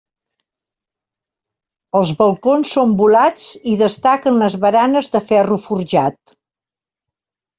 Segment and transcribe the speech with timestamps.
[1.99, 6.37] Els balcons són volats i destaquen les baranes de ferro forjat.